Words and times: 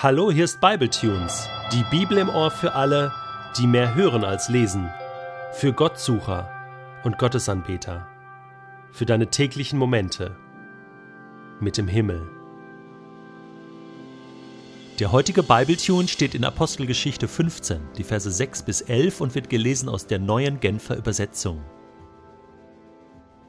Hallo, 0.00 0.30
hier 0.30 0.44
ist 0.44 0.60
Bibletunes, 0.60 1.48
die 1.72 1.82
Bibel 1.90 2.18
im 2.18 2.28
Ohr 2.28 2.52
für 2.52 2.74
alle, 2.74 3.12
die 3.58 3.66
mehr 3.66 3.96
hören 3.96 4.22
als 4.22 4.48
lesen, 4.48 4.88
für 5.54 5.72
Gottsucher 5.72 6.48
und 7.02 7.18
Gottesanbeter, 7.18 8.06
für 8.92 9.06
deine 9.06 9.26
täglichen 9.26 9.76
Momente 9.76 10.36
mit 11.58 11.76
dem 11.76 11.88
Himmel. 11.88 12.30
Der 15.00 15.10
heutige 15.10 15.42
Bibletune 15.42 16.06
steht 16.06 16.36
in 16.36 16.44
Apostelgeschichte 16.44 17.26
15, 17.26 17.80
die 17.96 18.04
Verse 18.04 18.30
6 18.30 18.62
bis 18.62 18.82
11 18.82 19.20
und 19.20 19.34
wird 19.34 19.50
gelesen 19.50 19.88
aus 19.88 20.06
der 20.06 20.20
neuen 20.20 20.60
Genfer 20.60 20.96
Übersetzung. 20.96 21.64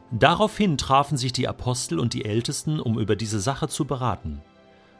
Daraufhin 0.10 0.80
trafen 0.80 1.16
sich 1.16 1.32
die 1.32 1.48
Apostel 1.48 2.00
und 2.00 2.16
die 2.16 2.26
Ältesten, 2.26 2.80
um 2.80 2.98
über 2.98 3.16
diese 3.16 3.40
Sache 3.40 3.68
zu 3.68 3.86
beraten. 3.86 4.42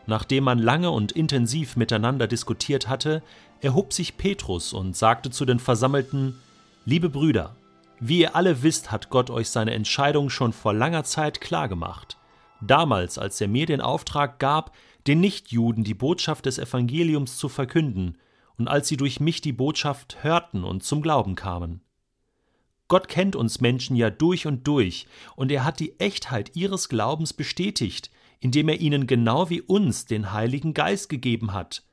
Nachdem 0.10 0.46
man 0.46 0.58
lange 0.58 0.90
und 0.90 1.12
intensiv 1.12 1.76
miteinander 1.76 2.26
diskutiert 2.26 2.88
hatte, 2.88 3.22
erhob 3.62 3.94
sich 3.94 4.18
Petrus 4.18 4.74
und 4.74 4.98
sagte 4.98 5.30
zu 5.30 5.46
den 5.46 5.60
Versammelten 5.60 6.36
Liebe 6.84 7.10
Brüder, 7.10 7.56
wie 8.00 8.22
ihr 8.22 8.36
alle 8.36 8.64
wisst, 8.64 8.92
hat 8.92 9.12
Gott 9.12 9.30
euch 9.30 9.52
seine 9.52 9.76
Entscheidung 9.76 10.32
schon 10.32 10.52
vor 10.52 10.74
langer 10.74 11.04
Zeit 11.04 11.42
klargemacht. 11.42 12.18
Damals, 12.60 13.20
als 13.20 13.40
er 13.40 13.48
mir 13.48 13.68
den 13.68 13.82
Auftrag 13.82 14.40
gab, 14.40 14.76
den 15.06 15.20
Nichtjuden 15.20 15.84
die 15.84 15.94
Botschaft 15.94 16.48
des 16.48 16.58
Evangeliums 16.58 17.38
zu 17.38 17.48
verkünden, 17.48 18.18
und 18.58 18.68
als 18.68 18.88
sie 18.88 18.98
durch 18.98 19.20
mich 19.20 19.42
die 19.42 19.54
Botschaft 19.54 20.24
hörten 20.24 20.64
und 20.64 20.84
zum 20.84 21.04
Glauben 21.04 21.36
kamen. 21.36 21.82
Gott 22.88 23.10
kennt 23.10 23.36
uns 23.36 23.62
Menschen 23.62 23.96
ja 23.96 24.10
durch 24.10 24.48
und 24.48 24.66
durch, 24.66 25.06
und 25.36 25.52
er 25.52 25.66
hat 25.66 25.80
die 25.80 26.00
Echtheit 26.00 26.56
ihres 26.56 26.90
Glaubens 26.90 27.32
bestätigt, 27.32 28.10
indem 28.40 28.70
er 28.70 28.80
ihnen 28.80 29.08
genau 29.08 29.50
wie 29.50 29.62
uns 29.62 30.06
den 30.06 30.32
Heiligen 30.32 30.74
Geist 30.74 31.10
gegeben 31.10 31.54
hat. 31.54 31.84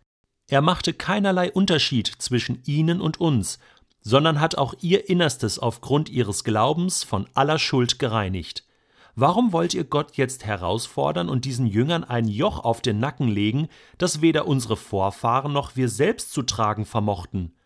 Er 0.48 0.60
machte 0.60 0.92
keinerlei 0.92 1.50
Unterschied 1.50 2.06
zwischen 2.06 2.62
ihnen 2.66 3.00
und 3.00 3.20
uns, 3.20 3.58
sondern 4.00 4.40
hat 4.40 4.56
auch 4.56 4.74
ihr 4.80 5.08
Innerstes 5.08 5.58
aufgrund 5.58 6.08
ihres 6.08 6.44
Glaubens 6.44 7.02
von 7.02 7.28
aller 7.34 7.58
Schuld 7.58 7.98
gereinigt. 7.98 8.64
Warum 9.16 9.52
wollt 9.52 9.74
ihr 9.74 9.84
Gott 9.84 10.16
jetzt 10.16 10.44
herausfordern 10.44 11.28
und 11.28 11.46
diesen 11.46 11.66
Jüngern 11.66 12.04
ein 12.04 12.28
Joch 12.28 12.60
auf 12.60 12.82
den 12.82 13.00
Nacken 13.00 13.28
legen, 13.28 13.68
das 13.98 14.20
weder 14.20 14.46
unsere 14.46 14.76
Vorfahren 14.76 15.52
noch 15.52 15.74
wir 15.74 15.88
selbst 15.88 16.32
zu 16.32 16.42
tragen 16.42 16.84
vermochten? 16.84 17.56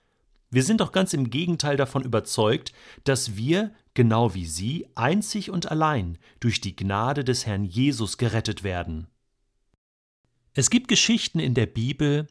Wir 0.51 0.63
sind 0.63 0.81
doch 0.81 0.93
ganz 0.93 1.13
im 1.13 1.29
Gegenteil 1.29 1.77
davon 1.77 2.03
überzeugt, 2.03 2.73
dass 3.05 3.37
wir, 3.37 3.73
genau 3.95 4.35
wie 4.35 4.47
Sie, 4.47 4.89
einzig 4.95 5.51
und 5.51 5.71
allein 5.71 6.19
durch 6.39 6.61
die 6.61 6.77
Gnade 6.77 7.25
des 7.25 7.47
Herrn 7.47 7.65
Jesus 7.65 8.19
gerettet 8.19 8.63
werden. 8.63 9.07
Es 10.55 10.71
gibt 10.71 10.89
Geschichten 10.89 11.39
in 11.39 11.55
der 11.55 11.67
Bibel, 11.67 12.27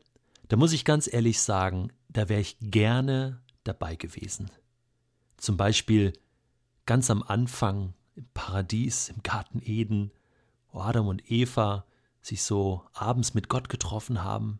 da 0.47 0.57
muss 0.57 0.73
ich 0.73 0.85
ganz 0.85 1.11
ehrlich 1.11 1.39
sagen, 1.39 1.91
da 2.09 2.27
wäre 2.29 2.41
ich 2.41 2.57
gerne 2.59 3.41
dabei 3.63 3.95
gewesen. 3.95 4.51
Zum 5.37 5.57
Beispiel 5.57 6.13
ganz 6.85 7.09
am 7.09 7.23
Anfang 7.23 7.93
im 8.15 8.27
Paradies, 8.33 9.09
im 9.09 9.21
Garten 9.23 9.61
Eden, 9.63 10.11
wo 10.71 10.79
Adam 10.79 11.07
und 11.07 11.31
Eva 11.31 11.85
sich 12.21 12.41
so 12.41 12.83
abends 12.93 13.33
mit 13.33 13.47
Gott 13.47 13.69
getroffen 13.69 14.23
haben 14.23 14.59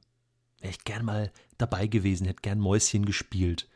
wäre 0.61 0.71
ich 0.71 0.83
gern 0.83 1.05
mal 1.05 1.31
dabei 1.57 1.87
gewesen, 1.87 2.25
hätte 2.25 2.41
gern 2.41 2.59
Mäuschen 2.59 3.05
gespielt. 3.05 3.67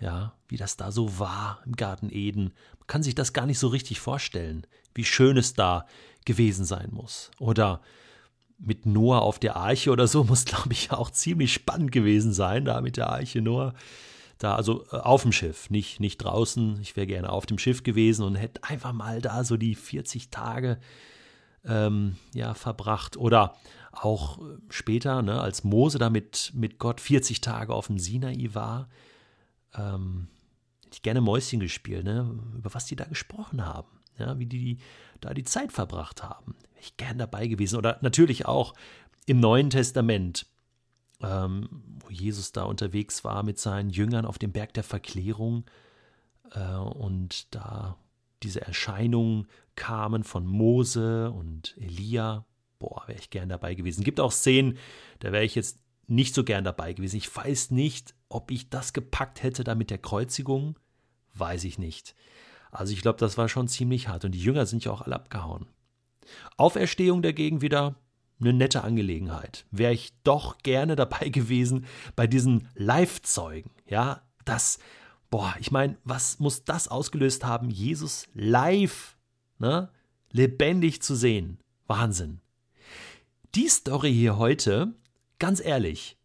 Ja, 0.00 0.34
wie 0.48 0.56
das 0.56 0.76
da 0.76 0.92
so 0.92 1.18
war 1.18 1.60
im 1.66 1.72
Garten 1.72 2.10
Eden. 2.10 2.52
Man 2.78 2.86
kann 2.86 3.02
sich 3.02 3.14
das 3.14 3.32
gar 3.32 3.46
nicht 3.46 3.58
so 3.58 3.68
richtig 3.68 4.00
vorstellen, 4.00 4.66
wie 4.94 5.04
schön 5.04 5.36
es 5.36 5.54
da 5.54 5.86
gewesen 6.24 6.64
sein 6.64 6.90
muss. 6.92 7.30
Oder 7.38 7.80
mit 8.58 8.86
Noah 8.86 9.22
auf 9.22 9.38
der 9.38 9.56
Arche 9.56 9.90
oder 9.90 10.06
so 10.06 10.24
muss, 10.24 10.44
glaube 10.44 10.72
ich, 10.72 10.92
auch 10.92 11.10
ziemlich 11.10 11.52
spannend 11.52 11.92
gewesen 11.92 12.32
sein, 12.32 12.64
da 12.64 12.80
mit 12.80 12.96
der 12.96 13.10
Arche 13.10 13.40
Noah. 13.40 13.74
Da, 14.38 14.54
also 14.54 14.84
äh, 14.92 14.96
auf 14.96 15.22
dem 15.22 15.32
Schiff, 15.32 15.68
nicht, 15.68 15.98
nicht 15.98 16.18
draußen. 16.18 16.78
Ich 16.80 16.96
wäre 16.96 17.08
gerne 17.08 17.30
auf 17.30 17.46
dem 17.46 17.58
Schiff 17.58 17.82
gewesen 17.82 18.24
und 18.24 18.36
hätte 18.36 18.62
einfach 18.62 18.92
mal 18.92 19.20
da 19.20 19.42
so 19.42 19.56
die 19.56 19.74
40 19.74 20.30
Tage 20.30 20.78
ähm, 21.64 22.16
ja, 22.34 22.54
verbracht. 22.54 23.16
Oder 23.16 23.56
auch 23.90 24.38
äh, 24.38 24.58
später, 24.68 25.22
ne, 25.22 25.40
als 25.40 25.64
Mose 25.64 25.98
da 25.98 26.08
mit, 26.08 26.52
mit 26.54 26.78
Gott 26.78 27.00
40 27.00 27.40
Tage 27.40 27.74
auf 27.74 27.88
dem 27.88 27.98
Sinai 27.98 28.50
war, 28.52 28.88
ähm, 29.74 30.28
hätte 30.84 30.94
ich 30.94 31.02
gerne 31.02 31.20
Mäuschen 31.20 31.60
gespielt, 31.60 32.04
ne, 32.04 32.38
über 32.56 32.74
was 32.74 32.86
die 32.86 32.96
da 32.96 33.04
gesprochen 33.04 33.64
haben, 33.64 33.88
ja, 34.18 34.38
wie 34.38 34.46
die 34.46 34.78
da 35.20 35.34
die 35.34 35.44
Zeit 35.44 35.72
verbracht 35.72 36.22
haben. 36.22 36.54
Wäre 36.72 36.82
ich 36.82 36.96
gern 36.96 37.18
dabei 37.18 37.46
gewesen. 37.48 37.76
Oder 37.76 37.98
natürlich 38.02 38.46
auch 38.46 38.74
im 39.26 39.40
Neuen 39.40 39.70
Testament, 39.70 40.46
ähm, 41.20 41.68
wo 42.00 42.10
Jesus 42.10 42.52
da 42.52 42.64
unterwegs 42.64 43.24
war 43.24 43.42
mit 43.42 43.58
seinen 43.58 43.90
Jüngern 43.90 44.24
auf 44.24 44.38
dem 44.38 44.52
Berg 44.52 44.74
der 44.74 44.84
Verklärung 44.84 45.64
äh, 46.52 46.76
und 46.76 47.54
da 47.54 47.96
diese 48.44 48.60
Erscheinungen 48.60 49.48
kamen 49.74 50.22
von 50.22 50.46
Mose 50.46 51.30
und 51.30 51.76
Elia 51.78 52.44
boah, 52.78 53.02
wäre 53.06 53.18
ich 53.18 53.30
gern 53.30 53.48
dabei 53.48 53.74
gewesen. 53.74 54.04
Gibt 54.04 54.20
auch 54.20 54.32
Szenen, 54.32 54.78
da 55.20 55.32
wäre 55.32 55.44
ich 55.44 55.54
jetzt 55.54 55.78
nicht 56.08 56.34
so 56.34 56.42
gern 56.42 56.64
dabei 56.64 56.92
gewesen. 56.92 57.16
Ich 57.16 57.34
weiß 57.34 57.70
nicht, 57.70 58.14
ob 58.28 58.50
ich 58.50 58.70
das 58.70 58.92
gepackt 58.92 59.42
hätte 59.42 59.62
da 59.62 59.74
mit 59.74 59.90
der 59.90 59.98
Kreuzigung. 59.98 60.78
Weiß 61.34 61.64
ich 61.64 61.78
nicht. 61.78 62.14
Also 62.70 62.92
ich 62.92 63.02
glaube, 63.02 63.18
das 63.18 63.38
war 63.38 63.48
schon 63.48 63.68
ziemlich 63.68 64.08
hart 64.08 64.24
und 64.24 64.32
die 64.32 64.42
Jünger 64.42 64.66
sind 64.66 64.84
ja 64.84 64.92
auch 64.92 65.02
alle 65.02 65.14
abgehauen. 65.14 65.66
Auferstehung 66.56 67.22
dagegen 67.22 67.62
wieder 67.62 67.94
eine 68.40 68.52
nette 68.52 68.84
Angelegenheit. 68.84 69.66
Wäre 69.70 69.92
ich 69.92 70.12
doch 70.24 70.58
gerne 70.58 70.96
dabei 70.96 71.28
gewesen 71.30 71.86
bei 72.16 72.26
diesen 72.26 72.68
Live-Zeugen. 72.74 73.70
Ja, 73.86 74.22
das, 74.44 74.78
boah, 75.30 75.54
ich 75.60 75.70
meine, 75.70 75.96
was 76.04 76.38
muss 76.38 76.64
das 76.64 76.88
ausgelöst 76.88 77.44
haben, 77.44 77.70
Jesus 77.70 78.26
live, 78.34 79.16
ne, 79.58 79.90
lebendig 80.30 81.02
zu 81.02 81.14
sehen? 81.14 81.58
Wahnsinn. 81.86 82.40
Die 83.54 83.68
Story 83.68 84.12
hier 84.12 84.36
heute, 84.36 84.94
ganz 85.38 85.64
ehrlich, 85.64 86.16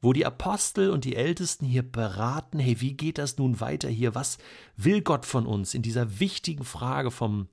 wo 0.00 0.12
die 0.12 0.26
Apostel 0.26 0.90
und 0.90 1.04
die 1.04 1.16
Ältesten 1.16 1.64
hier 1.64 1.82
beraten, 1.82 2.58
hey, 2.58 2.80
wie 2.80 2.94
geht 2.94 3.18
das 3.18 3.38
nun 3.38 3.60
weiter 3.60 3.88
hier? 3.88 4.14
Was 4.14 4.38
will 4.76 5.00
Gott 5.00 5.24
von 5.24 5.46
uns 5.46 5.72
in 5.74 5.82
dieser 5.82 6.20
wichtigen 6.20 6.64
Frage 6.64 7.10
vom 7.10 7.48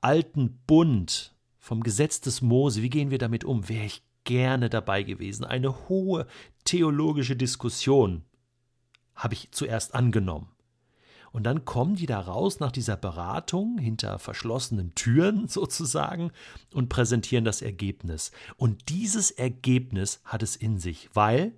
alten 0.00 0.58
Bund, 0.66 1.34
vom 1.58 1.82
Gesetz 1.82 2.20
des 2.20 2.42
Mose? 2.42 2.82
Wie 2.82 2.90
gehen 2.90 3.10
wir 3.10 3.18
damit 3.18 3.44
um? 3.44 3.68
Wäre 3.68 3.86
ich 3.86 4.02
gerne 4.24 4.68
dabei 4.68 5.02
gewesen. 5.02 5.44
Eine 5.44 5.88
hohe 5.88 6.26
theologische 6.64 7.36
Diskussion 7.36 8.24
habe 9.14 9.34
ich 9.34 9.52
zuerst 9.52 9.94
angenommen. 9.94 10.48
Und 11.34 11.42
dann 11.42 11.64
kommen 11.64 11.96
die 11.96 12.06
da 12.06 12.20
raus 12.20 12.60
nach 12.60 12.70
dieser 12.70 12.96
Beratung 12.96 13.76
hinter 13.76 14.20
verschlossenen 14.20 14.94
Türen 14.94 15.48
sozusagen 15.48 16.30
und 16.72 16.88
präsentieren 16.88 17.44
das 17.44 17.60
Ergebnis. 17.60 18.30
Und 18.56 18.88
dieses 18.88 19.32
Ergebnis 19.32 20.20
hat 20.24 20.44
es 20.44 20.54
in 20.54 20.78
sich, 20.78 21.10
weil 21.12 21.50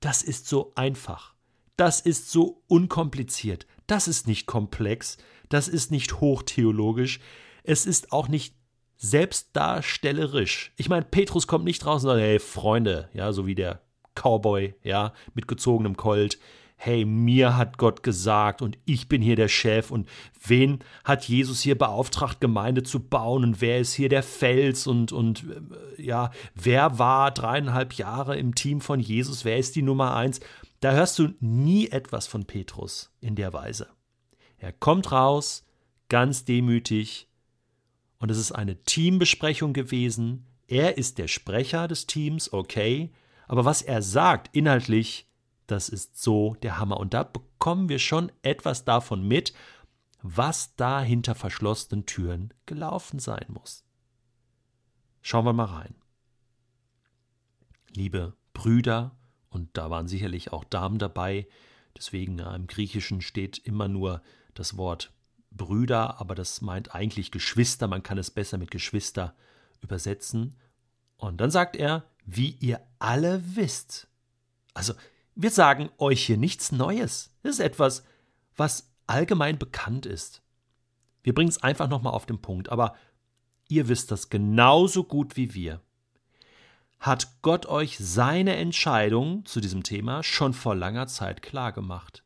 das 0.00 0.24
ist 0.24 0.48
so 0.48 0.72
einfach. 0.74 1.34
Das 1.76 2.00
ist 2.00 2.32
so 2.32 2.64
unkompliziert. 2.66 3.68
Das 3.86 4.08
ist 4.08 4.26
nicht 4.26 4.46
komplex. 4.46 5.16
Das 5.48 5.68
ist 5.68 5.92
nicht 5.92 6.20
hochtheologisch. 6.20 7.20
Es 7.62 7.86
ist 7.86 8.10
auch 8.10 8.26
nicht 8.26 8.56
selbstdarstellerisch. 8.96 10.72
Ich 10.76 10.88
meine, 10.88 11.04
Petrus 11.04 11.46
kommt 11.46 11.64
nicht 11.64 11.86
raus 11.86 12.02
und 12.02 12.10
sagt, 12.10 12.20
hey, 12.20 12.40
Freunde, 12.40 13.10
ja, 13.12 13.32
so 13.32 13.46
wie 13.46 13.54
der 13.54 13.80
Cowboy, 14.16 14.74
ja, 14.82 15.12
mit 15.34 15.46
gezogenem 15.46 15.96
Colt 15.96 16.40
hey, 16.80 17.04
mir 17.04 17.56
hat 17.56 17.76
Gott 17.76 18.04
gesagt 18.04 18.62
und 18.62 18.78
ich 18.84 19.08
bin 19.08 19.20
hier 19.20 19.34
der 19.34 19.48
Chef 19.48 19.90
und 19.90 20.08
wen 20.46 20.78
hat 21.02 21.24
Jesus 21.24 21.60
hier 21.60 21.76
beauftragt, 21.76 22.40
Gemeinde 22.40 22.84
zu 22.84 23.00
bauen 23.00 23.42
und 23.42 23.60
wer 23.60 23.80
ist 23.80 23.94
hier 23.94 24.08
der 24.08 24.22
Fels 24.22 24.86
und, 24.86 25.10
und 25.10 25.44
äh, 25.98 26.02
ja, 26.02 26.30
wer 26.54 26.98
war 26.98 27.32
dreieinhalb 27.32 27.94
Jahre 27.94 28.38
im 28.38 28.54
Team 28.54 28.80
von 28.80 29.00
Jesus, 29.00 29.44
wer 29.44 29.58
ist 29.58 29.74
die 29.74 29.82
Nummer 29.82 30.14
eins? 30.14 30.38
Da 30.78 30.92
hörst 30.92 31.18
du 31.18 31.34
nie 31.40 31.88
etwas 31.88 32.28
von 32.28 32.44
Petrus 32.44 33.12
in 33.20 33.34
der 33.34 33.52
Weise. 33.52 33.88
Er 34.56 34.72
kommt 34.72 35.10
raus, 35.10 35.66
ganz 36.08 36.44
demütig, 36.44 37.28
und 38.20 38.30
es 38.30 38.38
ist 38.38 38.52
eine 38.52 38.82
Teambesprechung 38.82 39.72
gewesen. 39.72 40.46
Er 40.66 40.98
ist 40.98 41.18
der 41.18 41.28
Sprecher 41.28 41.88
des 41.88 42.06
Teams, 42.06 42.52
okay, 42.52 43.10
aber 43.46 43.64
was 43.64 43.82
er 43.82 44.02
sagt 44.02 44.54
inhaltlich, 44.54 45.27
das 45.68 45.88
ist 45.88 46.20
so 46.20 46.56
der 46.62 46.78
Hammer. 46.78 46.98
Und 46.98 47.14
da 47.14 47.22
bekommen 47.22 47.88
wir 47.88 47.98
schon 47.98 48.32
etwas 48.42 48.84
davon 48.84 49.26
mit, 49.26 49.52
was 50.22 50.74
da 50.74 51.00
hinter 51.00 51.34
verschlossenen 51.34 52.06
Türen 52.06 52.52
gelaufen 52.66 53.20
sein 53.20 53.46
muss. 53.48 53.84
Schauen 55.22 55.44
wir 55.44 55.52
mal 55.52 55.66
rein. 55.66 55.94
Liebe 57.90 58.34
Brüder, 58.52 59.16
und 59.50 59.76
da 59.76 59.90
waren 59.90 60.08
sicherlich 60.08 60.52
auch 60.52 60.64
Damen 60.64 60.98
dabei, 60.98 61.46
deswegen 61.96 62.38
im 62.38 62.66
Griechischen 62.66 63.20
steht 63.20 63.58
immer 63.58 63.88
nur 63.88 64.22
das 64.54 64.76
Wort 64.76 65.12
Brüder, 65.50 66.20
aber 66.20 66.34
das 66.34 66.60
meint 66.60 66.94
eigentlich 66.94 67.30
Geschwister, 67.30 67.88
man 67.88 68.02
kann 68.02 68.18
es 68.18 68.30
besser 68.30 68.58
mit 68.58 68.70
Geschwister 68.70 69.34
übersetzen. 69.80 70.56
Und 71.16 71.40
dann 71.40 71.50
sagt 71.50 71.76
er, 71.76 72.04
wie 72.24 72.50
ihr 72.60 72.80
alle 72.98 73.42
wisst. 73.56 74.08
Also, 74.74 74.94
wir 75.38 75.52
sagen 75.52 75.88
euch 75.98 76.26
hier 76.26 76.36
nichts 76.36 76.72
Neues. 76.72 77.30
Das 77.44 77.52
ist 77.52 77.60
etwas, 77.60 78.02
was 78.56 78.90
allgemein 79.06 79.56
bekannt 79.56 80.04
ist. 80.04 80.42
Wir 81.22 81.32
bringen 81.32 81.48
es 81.48 81.62
einfach 81.62 81.88
nochmal 81.88 82.12
auf 82.12 82.26
den 82.26 82.42
Punkt, 82.42 82.70
aber 82.70 82.96
ihr 83.68 83.86
wisst 83.86 84.10
das 84.10 84.30
genauso 84.30 85.04
gut 85.04 85.36
wie 85.36 85.54
wir. 85.54 85.80
Hat 86.98 87.40
Gott 87.42 87.66
euch 87.66 87.98
seine 87.98 88.56
Entscheidung 88.56 89.44
zu 89.46 89.60
diesem 89.60 89.84
Thema 89.84 90.24
schon 90.24 90.54
vor 90.54 90.74
langer 90.74 91.06
Zeit 91.06 91.40
klargemacht? 91.40 92.24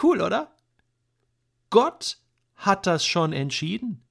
Cool, 0.00 0.20
oder? 0.20 0.54
Gott 1.70 2.18
hat 2.56 2.86
das 2.86 3.06
schon 3.06 3.32
entschieden. 3.32 4.05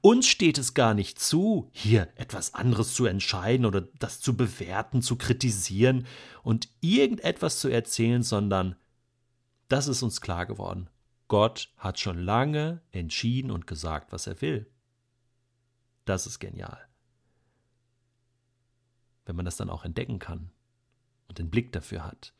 Uns 0.00 0.26
steht 0.26 0.58
es 0.58 0.74
gar 0.74 0.94
nicht 0.94 1.18
zu, 1.18 1.68
hier 1.72 2.08
etwas 2.16 2.54
anderes 2.54 2.94
zu 2.94 3.06
entscheiden 3.06 3.66
oder 3.66 3.82
das 3.98 4.20
zu 4.20 4.36
bewerten, 4.36 5.02
zu 5.02 5.16
kritisieren 5.16 6.06
und 6.42 6.68
irgendetwas 6.80 7.60
zu 7.60 7.68
erzählen, 7.68 8.22
sondern 8.22 8.76
das 9.68 9.88
ist 9.88 10.02
uns 10.02 10.20
klar 10.20 10.46
geworden. 10.46 10.88
Gott 11.28 11.70
hat 11.76 12.00
schon 12.00 12.18
lange 12.18 12.80
entschieden 12.90 13.50
und 13.50 13.66
gesagt, 13.66 14.12
was 14.12 14.26
er 14.26 14.40
will. 14.40 14.70
Das 16.06 16.26
ist 16.26 16.38
genial. 16.38 16.78
Wenn 19.26 19.36
man 19.36 19.44
das 19.44 19.56
dann 19.56 19.68
auch 19.68 19.84
entdecken 19.84 20.18
kann 20.18 20.50
und 21.28 21.38
den 21.38 21.50
Blick 21.50 21.72
dafür 21.72 22.04
hat. 22.04 22.32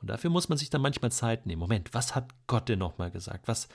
Und 0.00 0.10
dafür 0.10 0.30
muss 0.30 0.48
man 0.48 0.58
sich 0.58 0.70
dann 0.70 0.82
manchmal 0.82 1.10
Zeit 1.10 1.46
nehmen. 1.46 1.60
Moment, 1.60 1.94
was 1.94 2.14
hat 2.14 2.32
Gott 2.46 2.68
denn 2.68 2.78
nochmal 2.78 3.10
gesagt? 3.10 3.48
Was, 3.48 3.68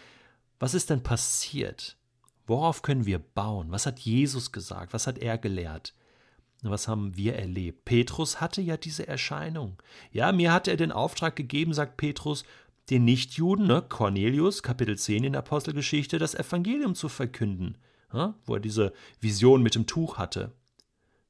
was 0.60 0.74
ist 0.74 0.90
denn 0.90 1.04
passiert? 1.04 1.98
Worauf 2.46 2.82
können 2.82 3.06
wir 3.06 3.20
bauen? 3.20 3.72
Was 3.72 3.86
hat 3.86 4.00
Jesus 4.00 4.52
gesagt? 4.52 4.94
Was 4.94 5.08
hat 5.08 5.18
er 5.18 5.38
gelehrt? 5.38 5.94
Was 6.62 6.88
haben 6.88 7.16
wir 7.18 7.36
erlebt? 7.36 7.86
Petrus 7.86 8.40
hatte 8.40 8.62
ja 8.62 8.78
diese 8.78 9.08
Erscheinung. 9.08 9.82
Ja, 10.12 10.32
mir 10.32 10.54
hat 10.54 10.68
er 10.68 10.78
den 10.78 10.92
Auftrag 10.92 11.36
gegeben, 11.36 11.74
sagt 11.74 11.98
Petrus, 11.98 12.46
den 12.90 13.06
Nichtjuden, 13.06 13.68
ne, 13.68 13.82
Cornelius, 13.82 14.64
Kapitel 14.64 14.98
10 14.98 15.26
in 15.26 15.34
der 15.34 15.40
Apostelgeschichte, 15.40 16.20
das 16.20 16.36
Evangelium 16.36 16.96
zu 16.96 17.10
verkünden, 17.10 17.78
ja, 18.14 18.36
wo 18.46 18.56
er 18.56 18.60
diese 18.60 18.94
Vision 19.20 19.62
mit 19.62 19.76
dem 19.76 19.88
Tuch 19.88 20.18
hatte. 20.18 20.54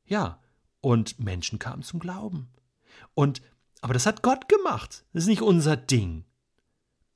Ja, 0.05 0.39
und 0.81 1.19
Menschen 1.19 1.59
kamen 1.59 1.83
zum 1.83 1.99
Glauben. 1.99 2.49
Und, 3.13 3.41
aber 3.81 3.93
das 3.93 4.05
hat 4.05 4.21
Gott 4.21 4.49
gemacht. 4.49 5.05
Das 5.13 5.23
ist 5.23 5.29
nicht 5.29 5.41
unser 5.41 5.77
Ding. 5.77 6.25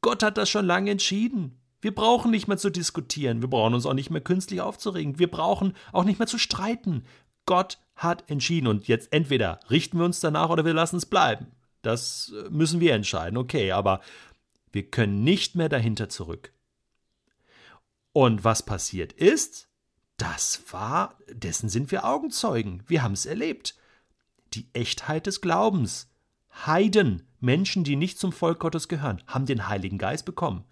Gott 0.01 0.23
hat 0.23 0.37
das 0.37 0.49
schon 0.49 0.65
lange 0.65 0.91
entschieden. 0.91 1.59
Wir 1.79 1.93
brauchen 1.93 2.31
nicht 2.31 2.47
mehr 2.47 2.57
zu 2.57 2.69
diskutieren, 2.69 3.41
wir 3.41 3.49
brauchen 3.49 3.73
uns 3.73 3.85
auch 3.85 3.93
nicht 3.93 4.09
mehr 4.09 4.21
künstlich 4.21 4.61
aufzuregen, 4.61 5.19
wir 5.19 5.29
brauchen 5.29 5.73
auch 5.93 6.03
nicht 6.03 6.19
mehr 6.19 6.27
zu 6.27 6.39
streiten. 6.39 7.05
Gott 7.45 7.77
hat 7.95 8.29
entschieden 8.29 8.67
und 8.67 8.87
jetzt 8.87 9.13
entweder 9.13 9.59
richten 9.69 9.97
wir 9.97 10.05
uns 10.05 10.19
danach 10.19 10.49
oder 10.49 10.65
wir 10.65 10.73
lassen 10.73 10.97
es 10.97 11.05
bleiben. 11.05 11.47
Das 11.81 12.33
äh, 12.35 12.49
müssen 12.49 12.79
wir 12.79 12.93
entscheiden, 12.93 13.37
okay, 13.37 13.71
aber 13.71 14.01
wir 14.71 14.89
können 14.89 15.23
nicht 15.23 15.55
mehr 15.55 15.69
dahinter 15.69 16.09
zurück. 16.09 16.51
Und 18.11 18.43
was 18.43 18.63
passiert 18.63 19.13
ist, 19.13 19.67
das 20.17 20.63
war, 20.71 21.17
dessen 21.31 21.69
sind 21.69 21.91
wir 21.91 22.05
Augenzeugen, 22.05 22.83
wir 22.87 23.03
haben 23.03 23.13
es 23.13 23.25
erlebt. 23.25 23.75
Die 24.53 24.67
Echtheit 24.73 25.27
des 25.27 25.41
Glaubens. 25.41 26.09
Heiden, 26.65 27.27
Menschen, 27.39 27.83
die 27.83 27.95
nicht 27.95 28.17
zum 28.17 28.31
Volk 28.31 28.59
Gottes 28.59 28.87
gehören, 28.87 29.21
haben 29.27 29.45
den 29.45 29.67
Heiligen 29.67 29.99
Geist 29.99 30.25
bekommen. 30.25 30.63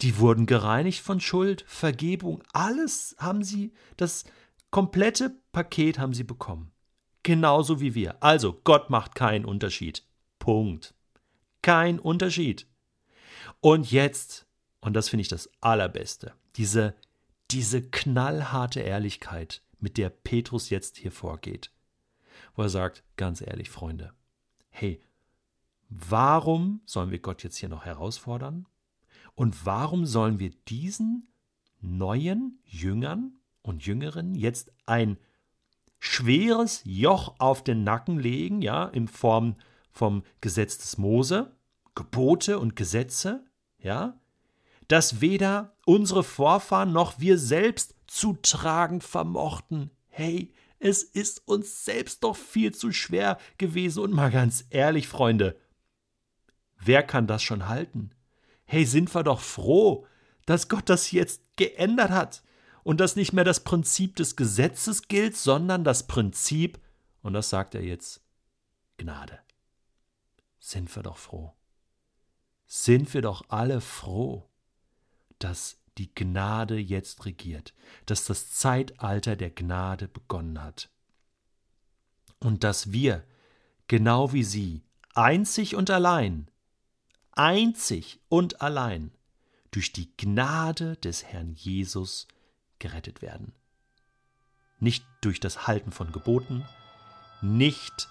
Die 0.00 0.18
wurden 0.18 0.46
gereinigt 0.46 1.00
von 1.00 1.20
Schuld, 1.20 1.64
Vergebung, 1.66 2.42
alles 2.52 3.16
haben 3.18 3.44
sie, 3.44 3.72
das 3.96 4.24
komplette 4.70 5.36
Paket 5.52 5.98
haben 5.98 6.14
sie 6.14 6.24
bekommen. 6.24 6.72
Genauso 7.22 7.80
wie 7.80 7.94
wir. 7.94 8.22
Also, 8.22 8.60
Gott 8.64 8.90
macht 8.90 9.14
keinen 9.14 9.44
Unterschied. 9.44 10.04
Punkt. 10.38 10.94
Kein 11.62 11.98
Unterschied. 11.98 12.66
Und 13.60 13.90
jetzt, 13.90 14.46
und 14.80 14.94
das 14.94 15.08
finde 15.08 15.22
ich 15.22 15.28
das 15.28 15.48
Allerbeste, 15.60 16.34
diese, 16.56 16.94
diese 17.50 17.82
knallharte 17.82 18.80
Ehrlichkeit, 18.80 19.62
mit 19.78 19.96
der 19.98 20.10
Petrus 20.10 20.70
jetzt 20.70 20.96
hier 20.96 21.12
vorgeht, 21.12 21.70
wo 22.54 22.62
er 22.62 22.68
sagt, 22.68 23.04
ganz 23.16 23.42
ehrlich, 23.42 23.70
Freunde, 23.70 24.12
hey, 24.70 25.00
warum 25.88 26.80
sollen 26.86 27.10
wir 27.10 27.20
Gott 27.20 27.42
jetzt 27.42 27.58
hier 27.58 27.68
noch 27.68 27.84
herausfordern? 27.84 28.66
Und 29.34 29.66
warum 29.66 30.06
sollen 30.06 30.38
wir 30.38 30.50
diesen 30.68 31.28
neuen 31.80 32.60
Jüngern 32.64 33.38
und 33.62 33.84
Jüngerinnen 33.84 34.34
jetzt 34.34 34.72
ein 34.86 35.18
schweres 35.98 36.82
Joch 36.84 37.34
auf 37.38 37.64
den 37.64 37.82
Nacken 37.82 38.18
legen, 38.18 38.62
ja, 38.62 38.84
in 38.84 39.08
Form 39.08 39.56
vom 39.90 40.22
Gesetz 40.40 40.78
des 40.78 40.98
Mose, 40.98 41.56
Gebote 41.94 42.58
und 42.58 42.76
Gesetze, 42.76 43.44
ja, 43.78 44.20
das 44.88 45.20
weder 45.20 45.76
unsere 45.86 46.24
Vorfahren 46.24 46.92
noch 46.92 47.18
wir 47.18 47.38
selbst 47.38 47.94
zu 48.06 48.34
tragen 48.34 49.00
vermochten. 49.00 49.90
Hey, 50.08 50.52
es 50.78 51.02
ist 51.02 51.48
uns 51.48 51.84
selbst 51.84 52.22
doch 52.22 52.36
viel 52.36 52.74
zu 52.74 52.92
schwer 52.92 53.38
gewesen 53.56 54.02
und 54.02 54.12
mal 54.12 54.30
ganz 54.30 54.66
ehrlich, 54.70 55.08
Freunde, 55.08 55.56
wer 56.78 57.02
kann 57.02 57.26
das 57.26 57.42
schon 57.42 57.68
halten? 57.68 58.10
Hey, 58.66 58.84
sind 58.84 59.14
wir 59.14 59.22
doch 59.22 59.40
froh, 59.40 60.06
dass 60.46 60.68
Gott 60.68 60.88
das 60.88 61.10
jetzt 61.10 61.56
geändert 61.56 62.10
hat 62.10 62.42
und 62.82 63.00
dass 63.00 63.16
nicht 63.16 63.32
mehr 63.32 63.44
das 63.44 63.64
Prinzip 63.64 64.16
des 64.16 64.36
Gesetzes 64.36 65.08
gilt, 65.08 65.36
sondern 65.36 65.84
das 65.84 66.06
Prinzip, 66.06 66.78
und 67.22 67.32
das 67.32 67.50
sagt 67.50 67.74
er 67.74 67.82
jetzt, 67.82 68.22
Gnade. 68.96 69.40
Sind 70.58 70.94
wir 70.94 71.02
doch 71.02 71.16
froh. 71.16 71.52
Sind 72.66 73.12
wir 73.12 73.22
doch 73.22 73.44
alle 73.48 73.80
froh, 73.80 74.48
dass 75.38 75.78
die 75.98 76.14
Gnade 76.14 76.78
jetzt 76.78 77.24
regiert, 77.24 77.74
dass 78.06 78.24
das 78.24 78.50
Zeitalter 78.50 79.36
der 79.36 79.50
Gnade 79.50 80.08
begonnen 80.08 80.62
hat. 80.62 80.90
Und 82.38 82.64
dass 82.64 82.92
wir, 82.92 83.24
genau 83.88 84.32
wie 84.32 84.44
sie, 84.44 84.82
einzig 85.14 85.76
und 85.76 85.90
allein 85.90 86.50
einzig 87.36 88.20
und 88.28 88.62
allein 88.62 89.12
durch 89.70 89.92
die 89.92 90.14
Gnade 90.16 90.96
des 90.96 91.24
Herrn 91.24 91.54
Jesus 91.54 92.28
gerettet 92.78 93.22
werden. 93.22 93.52
Nicht 94.78 95.04
durch 95.20 95.40
das 95.40 95.66
Halten 95.66 95.92
von 95.92 96.12
Geboten, 96.12 96.64
nicht 97.42 98.08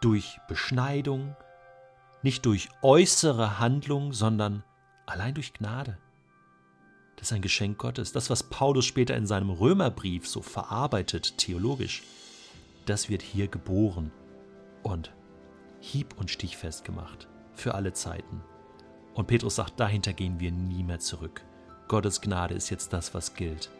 durch 0.00 0.38
Beschneidung, 0.48 1.36
nicht 2.22 2.46
durch 2.46 2.68
äußere 2.82 3.58
Handlung, 3.58 4.12
sondern 4.12 4.64
allein 5.06 5.34
durch 5.34 5.52
Gnade. 5.52 5.98
Das 7.16 7.28
ist 7.28 7.32
ein 7.32 7.42
Geschenk 7.42 7.78
Gottes. 7.78 8.12
Das, 8.12 8.30
was 8.30 8.42
Paulus 8.42 8.86
später 8.86 9.16
in 9.16 9.26
seinem 9.26 9.50
Römerbrief 9.50 10.26
so 10.26 10.42
verarbeitet, 10.42 11.38
theologisch, 11.38 12.02
das 12.86 13.08
wird 13.08 13.22
hier 13.22 13.48
geboren 13.48 14.10
und 14.82 15.12
hieb- 15.80 16.18
und 16.18 16.30
stichfest 16.30 16.84
gemacht 16.84 17.28
für 17.54 17.74
alle 17.74 17.92
Zeiten. 17.92 18.42
Und 19.14 19.26
Petrus 19.26 19.56
sagt, 19.56 19.78
dahinter 19.78 20.12
gehen 20.12 20.40
wir 20.40 20.50
nie 20.50 20.82
mehr 20.82 20.98
zurück. 20.98 21.42
Gottes 21.88 22.20
Gnade 22.20 22.54
ist 22.54 22.70
jetzt 22.70 22.92
das, 22.92 23.14
was 23.14 23.34
gilt. 23.34 23.70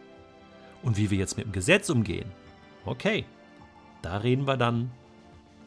Und 0.81 0.97
wie 0.97 1.09
wir 1.09 1.17
jetzt 1.17 1.37
mit 1.37 1.47
dem 1.47 1.51
Gesetz 1.51 1.89
umgehen, 1.89 2.31
okay, 2.85 3.25
da 4.01 4.17
reden 4.17 4.47
wir 4.47 4.57
dann 4.57 4.91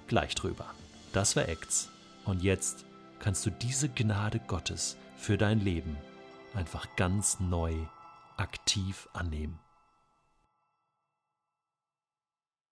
gleich 0.07 0.35
drüber. 0.35 0.67
Das 1.13 1.37
war 1.37 1.49
Acts. 1.49 1.91
Und 2.25 2.43
jetzt 2.43 2.85
kannst 3.19 3.45
du 3.45 3.51
diese 3.51 3.89
Gnade 3.89 4.41
Gottes 4.47 4.97
für 5.17 5.37
dein 5.37 5.61
Leben 5.61 5.97
einfach 6.55 6.87
ganz 6.97 7.41
neu 7.41 7.75
aktiv 8.37 9.09
annehmen. 9.13 9.59